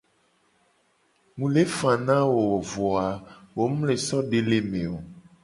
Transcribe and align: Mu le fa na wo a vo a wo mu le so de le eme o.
Mu 1.37 1.45
le 1.53 1.63
fa 1.77 1.91
na 2.05 2.17
wo 2.31 2.41
a 2.57 2.59
vo 2.71 2.85
a 3.07 3.09
wo 3.55 3.63
mu 3.73 3.81
le 3.87 3.95
so 4.05 4.17
de 4.31 4.39
le 4.49 4.57
eme 4.61 4.81
o. 4.95 4.97